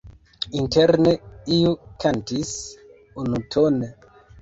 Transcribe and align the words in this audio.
Interne 0.61 1.13
iu 1.59 1.75
kantis 2.01 2.57
unutone. 3.21 3.97